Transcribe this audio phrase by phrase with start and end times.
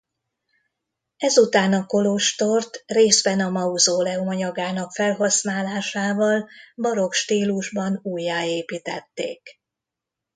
[1.17, 9.59] Ezután a kolostort részben a mauzóleum anyagának felhasználásával barokk stílusban újjáépítették.